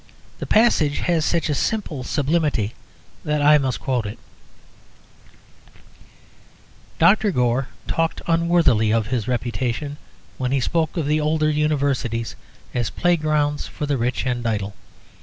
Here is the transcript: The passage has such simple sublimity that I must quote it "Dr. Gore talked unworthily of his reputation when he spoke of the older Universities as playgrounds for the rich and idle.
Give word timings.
The 0.39 0.47
passage 0.47 1.01
has 1.01 1.23
such 1.23 1.45
simple 1.53 2.03
sublimity 2.03 2.73
that 3.23 3.39
I 3.39 3.59
must 3.59 3.79
quote 3.79 4.07
it 4.07 4.17
"Dr. 6.97 7.29
Gore 7.29 7.67
talked 7.87 8.23
unworthily 8.25 8.91
of 8.91 9.05
his 9.13 9.27
reputation 9.27 9.97
when 10.39 10.51
he 10.51 10.59
spoke 10.59 10.97
of 10.97 11.05
the 11.05 11.21
older 11.21 11.51
Universities 11.51 12.35
as 12.73 12.89
playgrounds 12.89 13.67
for 13.67 13.85
the 13.85 13.95
rich 13.95 14.25
and 14.25 14.43
idle. 14.43 14.73